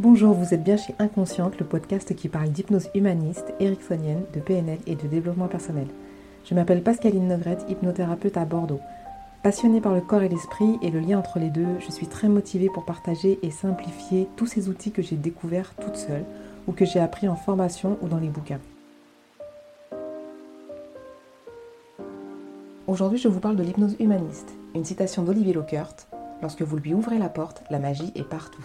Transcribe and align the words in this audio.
Bonjour, 0.00 0.32
vous 0.32 0.54
êtes 0.54 0.64
bien 0.64 0.78
chez 0.78 0.94
Inconsciente, 0.98 1.58
le 1.58 1.66
podcast 1.66 2.16
qui 2.16 2.30
parle 2.30 2.48
d'hypnose 2.48 2.88
humaniste, 2.94 3.52
ericksonienne, 3.60 4.22
de 4.32 4.40
PNL 4.40 4.78
et 4.86 4.94
de 4.94 5.06
développement 5.06 5.46
personnel. 5.46 5.88
Je 6.46 6.54
m'appelle 6.54 6.82
Pascaline 6.82 7.28
Negrette, 7.28 7.66
hypnothérapeute 7.68 8.38
à 8.38 8.46
Bordeaux. 8.46 8.80
Passionnée 9.42 9.82
par 9.82 9.92
le 9.92 10.00
corps 10.00 10.22
et 10.22 10.30
l'esprit 10.30 10.78
et 10.80 10.88
le 10.88 11.00
lien 11.00 11.18
entre 11.18 11.38
les 11.38 11.50
deux, 11.50 11.78
je 11.80 11.92
suis 11.92 12.06
très 12.06 12.30
motivée 12.30 12.70
pour 12.72 12.86
partager 12.86 13.38
et 13.42 13.50
simplifier 13.50 14.26
tous 14.36 14.46
ces 14.46 14.70
outils 14.70 14.90
que 14.90 15.02
j'ai 15.02 15.16
découverts 15.16 15.74
toute 15.78 15.96
seule 15.96 16.24
ou 16.66 16.72
que 16.72 16.86
j'ai 16.86 16.98
appris 16.98 17.28
en 17.28 17.36
formation 17.36 17.98
ou 18.00 18.08
dans 18.08 18.20
les 18.20 18.30
bouquins. 18.30 18.60
Aujourd'hui, 22.86 23.18
je 23.18 23.28
vous 23.28 23.40
parle 23.40 23.56
de 23.56 23.62
l'hypnose 23.62 23.96
humaniste, 24.00 24.54
une 24.74 24.86
citation 24.86 25.24
d'Olivier 25.24 25.52
Lockert. 25.52 25.94
Lorsque 26.40 26.62
vous 26.62 26.78
lui 26.78 26.94
ouvrez 26.94 27.18
la 27.18 27.28
porte, 27.28 27.62
la 27.68 27.78
magie 27.78 28.12
est 28.14 28.24
partout. 28.26 28.64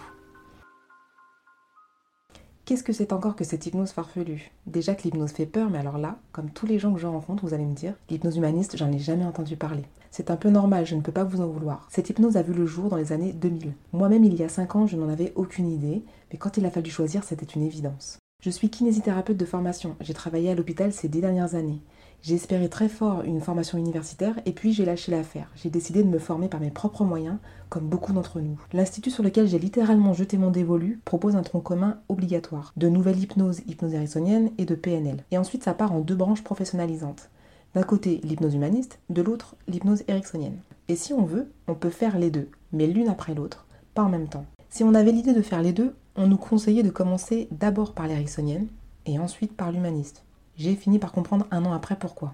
Qu'est-ce 2.66 2.82
que 2.82 2.92
c'est 2.92 3.12
encore 3.12 3.36
que 3.36 3.44
cette 3.44 3.64
hypnose 3.64 3.92
farfelue? 3.92 4.50
Déjà 4.66 4.96
que 4.96 5.04
l'hypnose 5.04 5.30
fait 5.30 5.46
peur, 5.46 5.70
mais 5.70 5.78
alors 5.78 5.98
là, 5.98 6.18
comme 6.32 6.50
tous 6.50 6.66
les 6.66 6.80
gens 6.80 6.92
que 6.92 6.98
je 6.98 7.06
rencontre, 7.06 7.46
vous 7.46 7.54
allez 7.54 7.64
me 7.64 7.76
dire, 7.76 7.94
l'hypnose 8.10 8.38
humaniste, 8.38 8.76
j'en 8.76 8.90
ai 8.90 8.98
jamais 8.98 9.24
entendu 9.24 9.56
parler. 9.56 9.84
C'est 10.10 10.32
un 10.32 10.36
peu 10.36 10.50
normal, 10.50 10.84
je 10.84 10.96
ne 10.96 11.00
peux 11.00 11.12
pas 11.12 11.22
vous 11.22 11.40
en 11.40 11.46
vouloir. 11.46 11.86
Cette 11.92 12.10
hypnose 12.10 12.36
a 12.36 12.42
vu 12.42 12.52
le 12.52 12.66
jour 12.66 12.88
dans 12.88 12.96
les 12.96 13.12
années 13.12 13.32
2000. 13.32 13.72
Moi-même, 13.92 14.24
il 14.24 14.34
y 14.34 14.42
a 14.42 14.48
5 14.48 14.74
ans, 14.74 14.86
je 14.88 14.96
n'en 14.96 15.08
avais 15.08 15.32
aucune 15.36 15.70
idée, 15.70 16.02
mais 16.32 16.38
quand 16.40 16.56
il 16.56 16.66
a 16.66 16.70
fallu 16.72 16.90
choisir, 16.90 17.22
c'était 17.22 17.46
une 17.46 17.62
évidence. 17.62 18.18
Je 18.42 18.50
suis 18.50 18.68
kinésithérapeute 18.68 19.36
de 19.36 19.44
formation. 19.44 19.94
J'ai 20.00 20.14
travaillé 20.14 20.50
à 20.50 20.56
l'hôpital 20.56 20.92
ces 20.92 21.06
10 21.06 21.20
dernières 21.20 21.54
années. 21.54 21.78
J'ai 22.22 22.34
espéré 22.34 22.68
très 22.68 22.88
fort 22.88 23.22
une 23.22 23.40
formation 23.40 23.78
universitaire 23.78 24.34
et 24.46 24.52
puis 24.52 24.72
j'ai 24.72 24.84
lâché 24.84 25.12
l'affaire. 25.12 25.50
J'ai 25.54 25.70
décidé 25.70 26.02
de 26.02 26.08
me 26.08 26.18
former 26.18 26.48
par 26.48 26.60
mes 26.60 26.70
propres 26.70 27.04
moyens, 27.04 27.36
comme 27.68 27.86
beaucoup 27.86 28.12
d'entre 28.12 28.40
nous. 28.40 28.60
L'institut 28.72 29.10
sur 29.10 29.22
lequel 29.22 29.46
j'ai 29.46 29.58
littéralement 29.58 30.12
jeté 30.12 30.36
mon 30.36 30.50
dévolu 30.50 31.00
propose 31.04 31.36
un 31.36 31.42
tronc 31.42 31.60
commun 31.60 31.98
obligatoire, 32.08 32.72
de 32.76 32.88
nouvelle 32.88 33.18
hypnose, 33.18 33.60
hypnose 33.66 33.94
ericksonienne 33.94 34.50
et 34.58 34.64
de 34.64 34.74
PNL. 34.74 35.24
Et 35.30 35.38
ensuite 35.38 35.62
ça 35.62 35.74
part 35.74 35.92
en 35.92 36.00
deux 36.00 36.16
branches 36.16 36.42
professionnalisantes. 36.42 37.30
D'un 37.74 37.82
côté 37.82 38.20
l'hypnose 38.24 38.54
humaniste, 38.54 38.98
de 39.10 39.22
l'autre 39.22 39.54
l'hypnose 39.68 40.02
ericksonienne. 40.08 40.58
Et 40.88 40.96
si 40.96 41.12
on 41.12 41.24
veut, 41.24 41.50
on 41.68 41.74
peut 41.74 41.90
faire 41.90 42.18
les 42.18 42.30
deux, 42.30 42.48
mais 42.72 42.86
l'une 42.86 43.08
après 43.08 43.34
l'autre, 43.34 43.66
pas 43.94 44.02
en 44.02 44.08
même 44.08 44.28
temps. 44.28 44.46
Si 44.68 44.82
on 44.84 44.94
avait 44.94 45.12
l'idée 45.12 45.32
de 45.32 45.42
faire 45.42 45.62
les 45.62 45.72
deux, 45.72 45.94
on 46.16 46.26
nous 46.26 46.36
conseillait 46.36 46.82
de 46.82 46.90
commencer 46.90 47.48
d'abord 47.50 47.92
par 47.92 48.06
l'ericksonienne 48.06 48.68
et 49.06 49.18
ensuite 49.18 49.56
par 49.56 49.72
l'humaniste. 49.72 50.25
J'ai 50.58 50.74
fini 50.74 50.98
par 50.98 51.12
comprendre 51.12 51.46
un 51.50 51.64
an 51.66 51.72
après 51.72 51.96
pourquoi. 51.96 52.32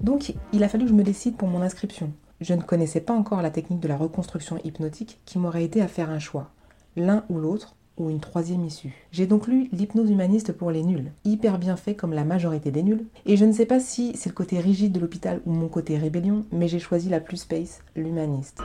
Donc, 0.00 0.34
il 0.52 0.64
a 0.64 0.68
fallu 0.68 0.84
que 0.84 0.90
je 0.90 0.94
me 0.94 1.04
décide 1.04 1.36
pour 1.36 1.48
mon 1.48 1.62
inscription. 1.62 2.12
Je 2.40 2.54
ne 2.54 2.62
connaissais 2.62 3.00
pas 3.00 3.12
encore 3.12 3.42
la 3.42 3.50
technique 3.50 3.80
de 3.80 3.88
la 3.88 3.96
reconstruction 3.96 4.58
hypnotique 4.64 5.20
qui 5.24 5.38
m'aurait 5.38 5.64
aidé 5.64 5.80
à 5.80 5.88
faire 5.88 6.10
un 6.10 6.18
choix, 6.18 6.50
l'un 6.96 7.24
ou 7.28 7.38
l'autre, 7.38 7.76
ou 7.96 8.10
une 8.10 8.20
troisième 8.20 8.64
issue. 8.64 8.94
J'ai 9.12 9.26
donc 9.26 9.46
lu 9.48 9.68
L'hypnose 9.72 10.10
humaniste 10.10 10.52
pour 10.52 10.70
les 10.70 10.82
nuls, 10.82 11.12
hyper 11.24 11.58
bien 11.58 11.76
fait 11.76 11.94
comme 11.94 12.12
la 12.12 12.24
majorité 12.24 12.70
des 12.70 12.82
nuls, 12.82 13.06
et 13.26 13.36
je 13.36 13.44
ne 13.44 13.52
sais 13.52 13.66
pas 13.66 13.80
si 13.80 14.16
c'est 14.16 14.30
le 14.30 14.34
côté 14.34 14.60
rigide 14.60 14.92
de 14.92 15.00
l'hôpital 15.00 15.40
ou 15.46 15.52
mon 15.52 15.68
côté 15.68 15.98
rébellion, 15.98 16.44
mais 16.52 16.68
j'ai 16.68 16.78
choisi 16.78 17.08
la 17.08 17.20
plus 17.20 17.38
space, 17.38 17.82
l'humaniste. 17.96 18.62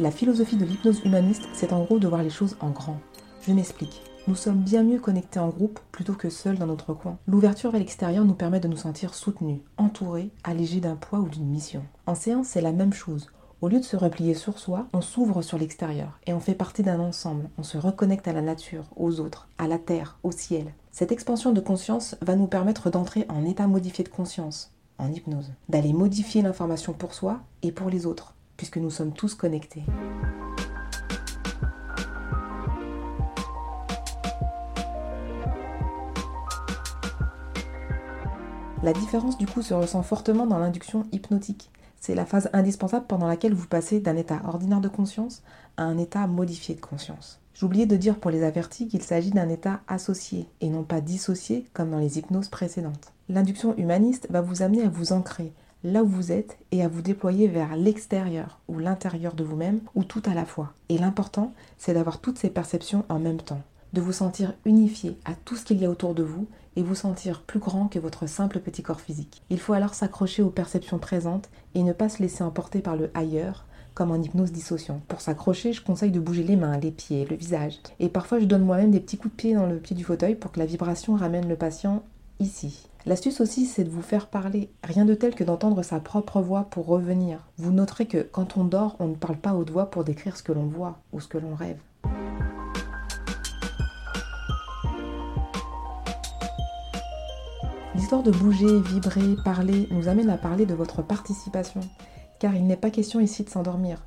La 0.00 0.10
philosophie 0.10 0.56
de 0.56 0.64
l'hypnose 0.64 1.02
humaniste, 1.04 1.46
c'est 1.52 1.74
en 1.74 1.84
gros 1.84 1.98
de 1.98 2.08
voir 2.08 2.22
les 2.22 2.30
choses 2.30 2.56
en 2.60 2.70
grand. 2.70 2.98
Je 3.42 3.52
m'explique. 3.52 4.00
Nous 4.28 4.34
sommes 4.34 4.62
bien 4.62 4.82
mieux 4.82 4.98
connectés 4.98 5.40
en 5.40 5.50
groupe 5.50 5.78
plutôt 5.92 6.14
que 6.14 6.30
seuls 6.30 6.56
dans 6.56 6.64
notre 6.64 6.94
coin. 6.94 7.18
L'ouverture 7.26 7.70
vers 7.70 7.80
l'extérieur 7.80 8.24
nous 8.24 8.32
permet 8.32 8.60
de 8.60 8.68
nous 8.68 8.78
sentir 8.78 9.12
soutenus, 9.12 9.60
entourés, 9.76 10.30
allégés 10.42 10.80
d'un 10.80 10.96
poids 10.96 11.18
ou 11.18 11.28
d'une 11.28 11.50
mission. 11.50 11.82
En 12.06 12.14
séance, 12.14 12.46
c'est 12.46 12.62
la 12.62 12.72
même 12.72 12.94
chose. 12.94 13.26
Au 13.60 13.68
lieu 13.68 13.78
de 13.78 13.84
se 13.84 13.96
replier 13.98 14.32
sur 14.32 14.58
soi, 14.58 14.86
on 14.94 15.02
s'ouvre 15.02 15.42
sur 15.42 15.58
l'extérieur 15.58 16.18
et 16.26 16.32
on 16.32 16.40
fait 16.40 16.54
partie 16.54 16.82
d'un 16.82 16.98
ensemble. 16.98 17.50
On 17.58 17.62
se 17.62 17.76
reconnecte 17.76 18.26
à 18.26 18.32
la 18.32 18.40
nature, 18.40 18.86
aux 18.96 19.20
autres, 19.20 19.50
à 19.58 19.68
la 19.68 19.76
terre, 19.76 20.18
au 20.22 20.32
ciel. 20.32 20.72
Cette 20.92 21.12
expansion 21.12 21.52
de 21.52 21.60
conscience 21.60 22.16
va 22.22 22.36
nous 22.36 22.46
permettre 22.46 22.88
d'entrer 22.88 23.26
en 23.28 23.44
état 23.44 23.66
modifié 23.66 24.02
de 24.02 24.08
conscience, 24.08 24.72
en 24.96 25.12
hypnose, 25.12 25.52
d'aller 25.68 25.92
modifier 25.92 26.40
l'information 26.40 26.94
pour 26.94 27.12
soi 27.12 27.40
et 27.62 27.70
pour 27.70 27.90
les 27.90 28.06
autres, 28.06 28.34
puisque 28.60 28.76
nous 28.76 28.90
sommes 28.90 29.14
tous 29.14 29.34
connectés. 29.34 29.82
La 38.82 38.92
différence 38.92 39.38
du 39.38 39.46
coup 39.46 39.62
se 39.62 39.72
ressent 39.72 40.02
fortement 40.02 40.44
dans 40.44 40.58
l'induction 40.58 41.06
hypnotique. 41.10 41.70
C'est 42.02 42.14
la 42.14 42.26
phase 42.26 42.50
indispensable 42.52 43.06
pendant 43.08 43.28
laquelle 43.28 43.54
vous 43.54 43.66
passez 43.66 43.98
d'un 43.98 44.16
état 44.16 44.42
ordinaire 44.46 44.82
de 44.82 44.88
conscience 44.88 45.42
à 45.78 45.84
un 45.84 45.96
état 45.96 46.26
modifié 46.26 46.74
de 46.74 46.82
conscience. 46.82 47.40
J'oubliais 47.54 47.86
de 47.86 47.96
dire 47.96 48.16
pour 48.16 48.30
les 48.30 48.42
avertis 48.42 48.88
qu'il 48.88 49.02
s'agit 49.02 49.30
d'un 49.30 49.48
état 49.48 49.80
associé 49.88 50.46
et 50.60 50.68
non 50.68 50.82
pas 50.82 51.00
dissocié 51.00 51.64
comme 51.72 51.92
dans 51.92 51.98
les 51.98 52.18
hypnoses 52.18 52.50
précédentes. 52.50 53.14
L'induction 53.30 53.74
humaniste 53.78 54.26
va 54.28 54.42
vous 54.42 54.60
amener 54.60 54.82
à 54.82 54.90
vous 54.90 55.14
ancrer 55.14 55.54
là 55.84 56.02
où 56.02 56.06
vous 56.06 56.32
êtes 56.32 56.58
et 56.72 56.82
à 56.82 56.88
vous 56.88 57.02
déployer 57.02 57.48
vers 57.48 57.76
l'extérieur 57.76 58.60
ou 58.68 58.78
l'intérieur 58.78 59.34
de 59.34 59.44
vous-même 59.44 59.80
ou 59.94 60.04
tout 60.04 60.22
à 60.26 60.34
la 60.34 60.44
fois. 60.44 60.72
Et 60.88 60.98
l'important, 60.98 61.52
c'est 61.78 61.94
d'avoir 61.94 62.20
toutes 62.20 62.38
ces 62.38 62.50
perceptions 62.50 63.04
en 63.08 63.18
même 63.18 63.40
temps, 63.40 63.62
de 63.92 64.00
vous 64.00 64.12
sentir 64.12 64.54
unifié 64.64 65.16
à 65.24 65.34
tout 65.34 65.56
ce 65.56 65.64
qu'il 65.64 65.80
y 65.80 65.84
a 65.84 65.90
autour 65.90 66.14
de 66.14 66.22
vous 66.22 66.46
et 66.76 66.82
vous 66.82 66.94
sentir 66.94 67.42
plus 67.42 67.58
grand 67.58 67.88
que 67.88 67.98
votre 67.98 68.26
simple 68.26 68.60
petit 68.60 68.82
corps 68.82 69.00
physique. 69.00 69.42
Il 69.50 69.58
faut 69.58 69.72
alors 69.72 69.94
s'accrocher 69.94 70.42
aux 70.42 70.50
perceptions 70.50 70.98
présentes 70.98 71.48
et 71.74 71.82
ne 71.82 71.92
pas 71.92 72.08
se 72.08 72.22
laisser 72.22 72.44
emporter 72.44 72.80
par 72.80 72.96
le 72.96 73.10
ailleurs 73.14 73.66
comme 73.94 74.12
en 74.12 74.22
hypnose 74.22 74.52
dissociant. 74.52 75.00
Pour 75.08 75.20
s'accrocher, 75.20 75.72
je 75.72 75.82
conseille 75.82 76.12
de 76.12 76.20
bouger 76.20 76.44
les 76.44 76.56
mains, 76.56 76.78
les 76.78 76.92
pieds, 76.92 77.26
le 77.28 77.36
visage. 77.36 77.80
Et 77.98 78.08
parfois, 78.08 78.38
je 78.38 78.44
donne 78.44 78.62
moi-même 78.62 78.92
des 78.92 79.00
petits 79.00 79.18
coups 79.18 79.32
de 79.32 79.36
pied 79.36 79.54
dans 79.54 79.66
le 79.66 79.78
pied 79.78 79.96
du 79.96 80.04
fauteuil 80.04 80.36
pour 80.36 80.52
que 80.52 80.60
la 80.60 80.66
vibration 80.66 81.16
ramène 81.16 81.48
le 81.48 81.56
patient 81.56 82.02
L'astuce 83.06 83.40
aussi, 83.40 83.66
c'est 83.66 83.84
de 83.84 83.90
vous 83.90 84.02
faire 84.02 84.26
parler. 84.26 84.70
Rien 84.84 85.04
de 85.04 85.14
tel 85.14 85.34
que 85.34 85.44
d'entendre 85.44 85.82
sa 85.82 86.00
propre 86.00 86.40
voix 86.40 86.64
pour 86.64 86.86
revenir. 86.86 87.46
Vous 87.56 87.72
noterez 87.72 88.06
que 88.06 88.18
quand 88.18 88.56
on 88.56 88.64
dort, 88.64 88.96
on 88.98 89.08
ne 89.08 89.14
parle 89.14 89.36
pas 89.36 89.54
haute 89.54 89.70
voix 89.70 89.90
pour 89.90 90.04
décrire 90.04 90.36
ce 90.36 90.42
que 90.42 90.52
l'on 90.52 90.66
voit 90.66 90.98
ou 91.12 91.20
ce 91.20 91.28
que 91.28 91.38
l'on 91.38 91.54
rêve. 91.54 91.78
L'histoire 97.94 98.22
de 98.22 98.30
bouger, 98.30 98.80
vibrer, 98.80 99.36
parler 99.44 99.86
nous 99.90 100.08
amène 100.08 100.30
à 100.30 100.38
parler 100.38 100.64
de 100.64 100.74
votre 100.74 101.02
participation, 101.02 101.80
car 102.38 102.54
il 102.54 102.66
n'est 102.66 102.76
pas 102.76 102.90
question 102.90 103.20
ici 103.20 103.44
de 103.44 103.50
s'endormir. 103.50 104.04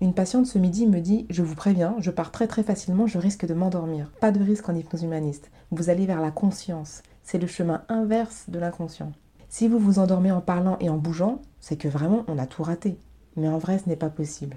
Une 0.00 0.14
patiente 0.14 0.46
ce 0.46 0.58
midi 0.58 0.86
me 0.86 1.00
dit 1.00 1.26
Je 1.30 1.42
vous 1.42 1.54
préviens, 1.54 1.94
je 2.00 2.10
pars 2.10 2.32
très 2.32 2.48
très 2.48 2.64
facilement, 2.64 3.06
je 3.06 3.18
risque 3.18 3.46
de 3.46 3.54
m'endormir. 3.54 4.10
Pas 4.20 4.32
de 4.32 4.42
risque 4.42 4.68
en 4.68 4.74
hypnose 4.74 5.04
humaniste. 5.04 5.50
Vous 5.70 5.90
allez 5.90 6.06
vers 6.06 6.20
la 6.20 6.32
conscience. 6.32 7.02
C'est 7.22 7.38
le 7.38 7.46
chemin 7.46 7.82
inverse 7.88 8.46
de 8.48 8.58
l'inconscient. 8.58 9.12
Si 9.48 9.68
vous 9.68 9.78
vous 9.78 9.98
endormez 9.98 10.32
en 10.32 10.40
parlant 10.40 10.76
et 10.80 10.88
en 10.88 10.96
bougeant, 10.96 11.40
c'est 11.60 11.76
que 11.76 11.88
vraiment 11.88 12.24
on 12.26 12.38
a 12.38 12.46
tout 12.46 12.62
raté. 12.62 12.96
Mais 13.36 13.48
en 13.48 13.58
vrai, 13.58 13.78
ce 13.78 13.88
n'est 13.88 13.96
pas 13.96 14.10
possible. 14.10 14.56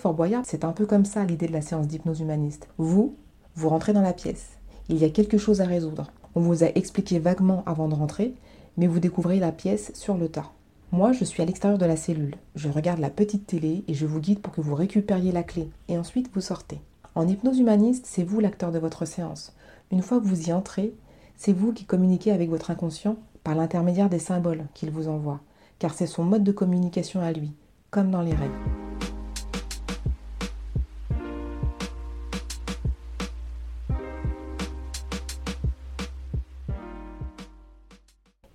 Fort 0.00 0.14
Boyard, 0.14 0.44
c'est 0.46 0.64
un 0.64 0.72
peu 0.72 0.84
comme 0.84 1.04
ça 1.04 1.24
l'idée 1.24 1.46
de 1.46 1.52
la 1.52 1.62
séance 1.62 1.86
d'hypnose 1.86 2.20
humaniste. 2.20 2.68
Vous, 2.76 3.16
vous 3.54 3.68
rentrez 3.68 3.92
dans 3.92 4.02
la 4.02 4.12
pièce. 4.12 4.58
Il 4.88 4.98
y 4.98 5.04
a 5.04 5.08
quelque 5.08 5.38
chose 5.38 5.60
à 5.60 5.66
résoudre. 5.66 6.10
On 6.34 6.40
vous 6.40 6.64
a 6.64 6.68
expliqué 6.74 7.18
vaguement 7.18 7.62
avant 7.64 7.88
de 7.88 7.94
rentrer, 7.94 8.34
mais 8.76 8.86
vous 8.86 9.00
découvrez 9.00 9.38
la 9.38 9.52
pièce 9.52 9.92
sur 9.94 10.18
le 10.18 10.28
tas. 10.28 10.52
Moi, 10.92 11.12
je 11.12 11.24
suis 11.24 11.42
à 11.42 11.46
l'extérieur 11.46 11.78
de 11.78 11.86
la 11.86 11.96
cellule. 11.96 12.36
Je 12.54 12.68
regarde 12.68 13.00
la 13.00 13.10
petite 13.10 13.46
télé 13.46 13.84
et 13.88 13.94
je 13.94 14.06
vous 14.06 14.20
guide 14.20 14.40
pour 14.40 14.52
que 14.52 14.60
vous 14.60 14.74
récupériez 14.74 15.32
la 15.32 15.42
clé. 15.42 15.70
Et 15.88 15.96
ensuite, 15.96 16.30
vous 16.34 16.40
sortez. 16.40 16.80
En 17.16 17.28
hypnose 17.28 17.60
humaniste, 17.60 18.06
c'est 18.08 18.24
vous 18.24 18.40
l'acteur 18.40 18.72
de 18.72 18.80
votre 18.80 19.04
séance. 19.04 19.54
Une 19.92 20.02
fois 20.02 20.18
que 20.18 20.26
vous 20.26 20.48
y 20.48 20.52
entrez, 20.52 20.94
c'est 21.36 21.52
vous 21.52 21.72
qui 21.72 21.84
communiquez 21.84 22.32
avec 22.32 22.50
votre 22.50 22.72
inconscient 22.72 23.16
par 23.44 23.54
l'intermédiaire 23.54 24.10
des 24.10 24.18
symboles 24.18 24.64
qu'il 24.74 24.90
vous 24.90 25.06
envoie, 25.06 25.38
car 25.78 25.94
c'est 25.94 26.08
son 26.08 26.24
mode 26.24 26.42
de 26.42 26.50
communication 26.50 27.20
à 27.20 27.30
lui, 27.30 27.52
comme 27.92 28.10
dans 28.10 28.22
les 28.22 28.34
rêves. 28.34 28.50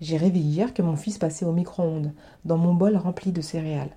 J'ai 0.01 0.17
rêvé 0.17 0.39
hier 0.39 0.73
que 0.73 0.81
mon 0.81 0.97
fils 0.97 1.17
passait 1.17 1.45
au 1.45 1.53
micro-ondes, 1.53 2.11
dans 2.43 2.57
mon 2.57 2.73
bol 2.73 2.97
rempli 2.97 3.31
de 3.31 3.41
céréales. 3.41 3.95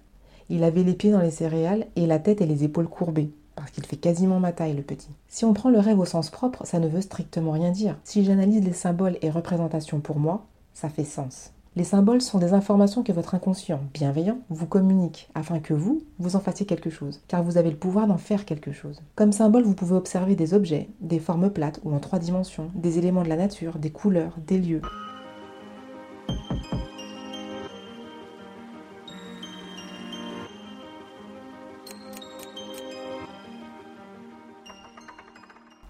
Il 0.50 0.62
avait 0.62 0.84
les 0.84 0.94
pieds 0.94 1.10
dans 1.10 1.20
les 1.20 1.30
céréales 1.32 1.88
et 1.96 2.06
la 2.06 2.20
tête 2.20 2.40
et 2.40 2.46
les 2.46 2.62
épaules 2.62 2.88
courbées, 2.88 3.32
parce 3.62 3.70
qu'il 3.70 3.86
fait 3.86 3.94
quasiment 3.94 4.40
ma 4.40 4.50
taille, 4.50 4.74
le 4.74 4.82
petit. 4.82 5.10
Si 5.28 5.44
on 5.44 5.52
prend 5.52 5.70
le 5.70 5.78
rêve 5.78 6.00
au 6.00 6.04
sens 6.04 6.30
propre, 6.30 6.66
ça 6.66 6.80
ne 6.80 6.88
veut 6.88 7.00
strictement 7.00 7.52
rien 7.52 7.70
dire. 7.70 7.96
Si 8.02 8.24
j'analyse 8.24 8.64
les 8.64 8.72
symboles 8.72 9.18
et 9.22 9.30
représentations 9.30 10.00
pour 10.00 10.18
moi, 10.18 10.46
ça 10.74 10.88
fait 10.88 11.04
sens. 11.04 11.52
Les 11.76 11.84
symboles 11.84 12.20
sont 12.20 12.40
des 12.40 12.54
informations 12.54 13.04
que 13.04 13.12
votre 13.12 13.36
inconscient 13.36 13.80
bienveillant 13.94 14.38
vous 14.50 14.66
communique 14.66 15.30
afin 15.36 15.60
que 15.60 15.74
vous, 15.74 16.02
vous 16.18 16.34
en 16.34 16.40
fassiez 16.40 16.66
quelque 16.66 16.90
chose, 16.90 17.20
car 17.28 17.44
vous 17.44 17.56
avez 17.56 17.70
le 17.70 17.76
pouvoir 17.76 18.08
d'en 18.08 18.18
faire 18.18 18.44
quelque 18.44 18.72
chose. 18.72 19.00
Comme 19.14 19.30
symbole, 19.30 19.62
vous 19.62 19.76
pouvez 19.76 19.94
observer 19.94 20.34
des 20.34 20.54
objets, 20.54 20.88
des 21.00 21.20
formes 21.20 21.48
plates 21.48 21.78
ou 21.84 21.94
en 21.94 22.00
trois 22.00 22.18
dimensions, 22.18 22.68
des 22.74 22.98
éléments 22.98 23.22
de 23.22 23.28
la 23.28 23.36
nature, 23.36 23.78
des 23.78 23.90
couleurs, 23.90 24.34
des 24.44 24.58
lieux. 24.58 24.82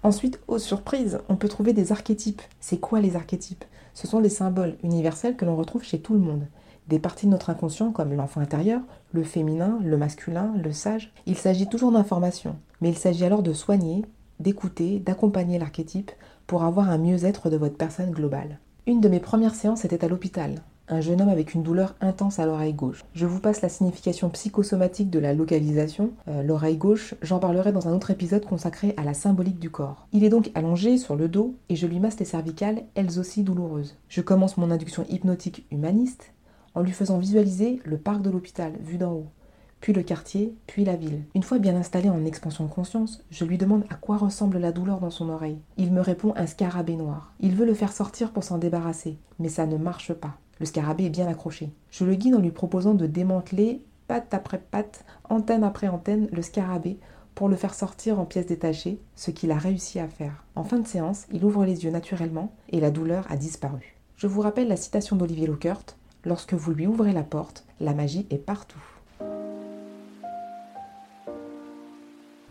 Ensuite, 0.03 0.41
aux 0.49 0.59
surprises, 0.59 1.19
on 1.29 1.37
peut 1.37 1.47
trouver 1.47 1.71
des 1.71 1.93
archétypes. 1.93 2.41
C'est 2.59 2.77
quoi 2.77 2.99
les 2.99 3.15
archétypes? 3.15 3.63
Ce 3.93 4.05
sont 4.05 4.19
des 4.19 4.27
symboles 4.27 4.75
universels 4.83 5.37
que 5.37 5.45
l'on 5.45 5.55
retrouve 5.55 5.83
chez 5.83 6.01
tout 6.01 6.13
le 6.13 6.19
monde. 6.19 6.45
Des 6.89 6.99
parties 6.99 7.25
de 7.25 7.31
notre 7.31 7.49
inconscient 7.49 7.93
comme 7.93 8.13
l'enfant 8.13 8.41
intérieur, 8.41 8.81
le 9.13 9.23
féminin, 9.23 9.79
le 9.81 9.95
masculin, 9.95 10.53
le 10.61 10.73
sage. 10.73 11.13
Il 11.25 11.37
s'agit 11.37 11.69
toujours 11.69 11.93
d'informations, 11.93 12.57
mais 12.81 12.89
il 12.89 12.97
s'agit 12.97 13.23
alors 13.23 13.43
de 13.43 13.53
soigner, 13.53 14.03
d'écouter, 14.41 14.99
d'accompagner 14.99 15.57
l'archétype 15.57 16.11
pour 16.47 16.63
avoir 16.63 16.89
un 16.89 16.97
mieux-être 16.97 17.49
de 17.49 17.55
votre 17.55 17.77
personne 17.77 18.11
globale. 18.11 18.59
Une 18.85 18.99
de 18.99 19.07
mes 19.07 19.21
premières 19.21 19.55
séances 19.55 19.85
était 19.85 20.03
à 20.03 20.09
l'hôpital 20.09 20.55
un 20.87 21.01
jeune 21.01 21.21
homme 21.21 21.29
avec 21.29 21.53
une 21.53 21.63
douleur 21.63 21.95
intense 22.01 22.39
à 22.39 22.45
l'oreille 22.45 22.73
gauche. 22.73 23.03
Je 23.13 23.25
vous 23.25 23.39
passe 23.39 23.61
la 23.61 23.69
signification 23.69 24.29
psychosomatique 24.29 25.09
de 25.09 25.19
la 25.19 25.33
localisation. 25.33 26.11
Euh, 26.27 26.43
l'oreille 26.43 26.77
gauche, 26.77 27.15
j'en 27.21 27.39
parlerai 27.39 27.71
dans 27.71 27.87
un 27.87 27.93
autre 27.93 28.11
épisode 28.11 28.45
consacré 28.45 28.93
à 28.97 29.03
la 29.03 29.13
symbolique 29.13 29.59
du 29.59 29.69
corps. 29.69 30.07
Il 30.11 30.23
est 30.23 30.29
donc 30.29 30.51
allongé 30.55 30.97
sur 30.97 31.15
le 31.15 31.27
dos 31.27 31.55
et 31.69 31.75
je 31.75 31.87
lui 31.87 31.99
masse 31.99 32.19
les 32.19 32.25
cervicales, 32.25 32.83
elles 32.95 33.19
aussi 33.19 33.43
douloureuses. 33.43 33.95
Je 34.09 34.21
commence 34.21 34.57
mon 34.57 34.71
induction 34.71 35.05
hypnotique 35.09 35.65
humaniste 35.71 36.33
en 36.75 36.81
lui 36.81 36.91
faisant 36.91 37.19
visualiser 37.19 37.79
le 37.85 37.97
parc 37.97 38.21
de 38.21 38.29
l'hôpital 38.29 38.73
vu 38.81 38.97
d'en 38.97 39.13
haut 39.13 39.27
puis 39.83 39.91
le 39.91 40.01
quartier, 40.01 40.55
puis 40.65 40.85
la 40.85 40.95
ville. 40.95 41.23
Une 41.35 41.43
fois 41.43 41.59
bien 41.59 41.75
installé 41.75 42.09
en 42.09 42.23
expansion 42.23 42.63
de 42.63 42.71
conscience, 42.71 43.21
je 43.31 43.43
lui 43.43 43.57
demande 43.57 43.83
à 43.89 43.95
quoi 43.95 44.15
ressemble 44.15 44.57
la 44.57 44.71
douleur 44.71 45.01
dans 45.01 45.09
son 45.09 45.27
oreille. 45.27 45.57
Il 45.75 45.91
me 45.91 45.99
répond 45.99 46.33
un 46.37 46.47
scarabée 46.47 46.95
noir. 46.95 47.33
Il 47.41 47.53
veut 47.53 47.65
le 47.65 47.73
faire 47.73 47.91
sortir 47.91 48.31
pour 48.31 48.45
s'en 48.45 48.59
débarrasser, 48.59 49.17
mais 49.39 49.49
ça 49.49 49.65
ne 49.65 49.75
marche 49.75 50.13
pas. 50.13 50.37
Le 50.63 50.67
scarabée 50.67 51.07
est 51.07 51.09
bien 51.09 51.27
accroché. 51.27 51.73
Je 51.91 52.05
le 52.05 52.15
guide 52.15 52.35
en 52.35 52.39
lui 52.39 52.51
proposant 52.51 52.93
de 52.93 53.05
démanteler, 53.05 53.81
patte 54.07 54.33
après 54.33 54.61
patte, 54.71 55.03
antenne 55.29 55.65
après 55.65 55.89
antenne, 55.89 56.29
le 56.31 56.41
scarabée 56.41 56.99
pour 57.35 57.49
le 57.49 57.57
faire 57.57 57.73
sortir 57.73 58.17
en 58.17 58.23
pièces 58.23 58.45
détachées, 58.45 58.97
ce 59.17 59.31
qu'il 59.31 59.51
a 59.51 59.57
réussi 59.57 59.99
à 59.99 60.07
faire. 60.07 60.45
En 60.55 60.63
fin 60.63 60.79
de 60.79 60.87
séance, 60.87 61.25
il 61.33 61.43
ouvre 61.43 61.65
les 61.65 61.83
yeux 61.83 61.91
naturellement 61.91 62.53
et 62.69 62.79
la 62.79 62.91
douleur 62.91 63.29
a 63.29 63.35
disparu. 63.35 63.97
Je 64.15 64.25
vous 64.25 64.39
rappelle 64.39 64.69
la 64.69 64.77
citation 64.77 65.17
d'Olivier 65.17 65.47
Lockert 65.47 65.83
Lorsque 66.23 66.53
vous 66.53 66.71
lui 66.71 66.87
ouvrez 66.87 67.11
la 67.11 67.23
porte, 67.23 67.65
la 67.81 67.93
magie 67.93 68.25
est 68.29 68.37
partout. 68.37 68.79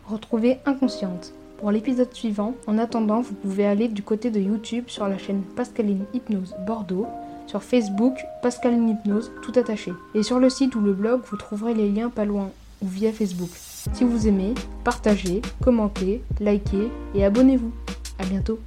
Retrouvez 0.07 0.59
Inconsciente. 0.67 1.33
Pour 1.57 1.71
l'épisode 1.71 2.13
suivant, 2.13 2.57
en 2.67 2.77
attendant, 2.77 3.23
vous 3.23 3.35
pouvez 3.35 3.65
aller 3.65 3.89
du 3.89 4.03
côté 4.03 4.31
de 4.31 4.41
YouTube 4.41 4.85
sur 4.89 5.09
la 5.09 5.17
chaîne 5.17 5.45
Pascaline 5.57 6.05
Hypnose 6.13 6.55
Bordeaux 6.67 7.07
sur 7.53 7.63
Facebook, 7.63 8.15
Pascal 8.41 8.73
Hypnose, 8.83 9.31
tout 9.43 9.53
attaché. 9.57 9.93
Et 10.15 10.23
sur 10.23 10.39
le 10.39 10.49
site 10.49 10.75
ou 10.75 10.81
le 10.81 10.95
blog, 10.95 11.21
vous 11.31 11.37
trouverez 11.37 11.75
les 11.75 11.91
liens 11.91 12.09
pas 12.09 12.25
loin 12.25 12.51
ou 12.81 12.89
via 12.89 13.13
Facebook. 13.13 13.51
Si 13.93 14.05
vous 14.05 14.27
aimez, 14.27 14.55
partagez, 14.85 15.43
commentez, 15.63 16.23
likez 16.41 16.91
et 17.15 17.27
abonnez-vous. 17.27 17.73
A 18.19 18.25
bientôt 18.25 18.59